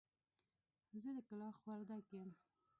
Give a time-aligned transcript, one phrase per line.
[1.01, 2.29] زه د کلاخ وردک يم.